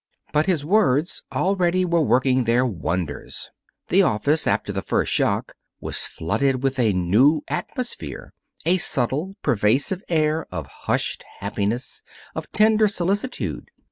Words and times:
But 0.33 0.47
his 0.47 0.65
words 0.65 1.21
already 1.31 1.85
were 1.85 2.01
working 2.01 2.45
their 2.45 2.65
wonders. 2.65 3.51
The 3.89 4.01
office, 4.01 4.47
after 4.47 4.71
the 4.71 4.81
first 4.81 5.13
shock, 5.13 5.53
was 5.79 6.05
flooded 6.05 6.63
with 6.63 6.79
a 6.79 6.91
new 6.91 7.43
atmosphere 7.47 8.33
a 8.65 8.77
subtle, 8.77 9.35
pervasive 9.43 10.03
air 10.09 10.47
of 10.51 10.65
hushed 10.65 11.23
happiness, 11.41 12.01
of 12.33 12.51
tender 12.51 12.87
solicitude. 12.87 13.69